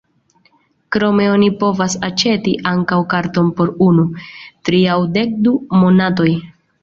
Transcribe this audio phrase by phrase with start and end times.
[0.95, 4.07] Krome oni povas aĉeti ankaŭ karton por unu,
[4.69, 6.31] tri aŭ dekdu monatoj.